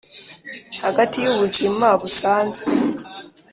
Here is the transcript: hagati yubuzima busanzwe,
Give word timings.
hagati 0.83 1.17
yubuzima 1.25 1.87
busanzwe, 2.01 2.65